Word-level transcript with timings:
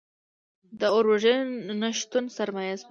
د 0.79 0.81
اور 0.93 1.05
وژنې 1.11 1.73
نشتون 1.81 2.25
سرمایه 2.37 2.71
سوځوي. 2.75 2.79